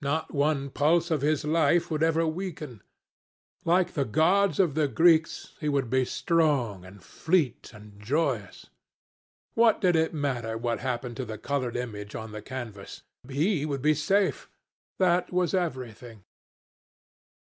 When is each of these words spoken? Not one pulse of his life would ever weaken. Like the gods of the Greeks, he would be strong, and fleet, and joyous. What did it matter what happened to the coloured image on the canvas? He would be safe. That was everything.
Not 0.00 0.32
one 0.32 0.70
pulse 0.70 1.10
of 1.10 1.20
his 1.20 1.44
life 1.44 1.90
would 1.90 2.00
ever 2.04 2.24
weaken. 2.24 2.80
Like 3.64 3.94
the 3.94 4.04
gods 4.04 4.60
of 4.60 4.76
the 4.76 4.86
Greeks, 4.86 5.56
he 5.58 5.68
would 5.68 5.90
be 5.90 6.04
strong, 6.04 6.84
and 6.84 7.02
fleet, 7.02 7.72
and 7.74 8.00
joyous. 8.00 8.66
What 9.54 9.80
did 9.80 9.96
it 9.96 10.14
matter 10.14 10.56
what 10.56 10.78
happened 10.78 11.16
to 11.16 11.24
the 11.24 11.38
coloured 11.38 11.74
image 11.74 12.14
on 12.14 12.30
the 12.30 12.40
canvas? 12.40 13.02
He 13.28 13.66
would 13.66 13.82
be 13.82 13.94
safe. 13.94 14.48
That 14.98 15.32
was 15.32 15.54
everything. 15.54 16.22